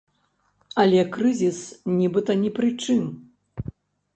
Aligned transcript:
Але 0.83 1.01
крызіс 1.17 1.59
нібыта 1.99 2.31
ні 2.45 2.49
пры 2.57 2.69
чым. 2.87 3.03